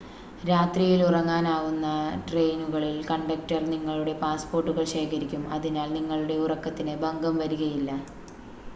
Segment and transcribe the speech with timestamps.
[0.43, 1.87] രാത്രിയിൽ ഉറങ്ങാനാവുന്ന
[2.29, 7.91] ട്രെയിനുകളിൽ കണ്ടക്ടർ നിങ്ങളുടെ പാസ്പോർട്ടുകൾ ശേഖരിക്കും അതിനാൽ നിങ്ങളുടെ ഉറക്കത്തിന് ഭംഗം വരികയില്ല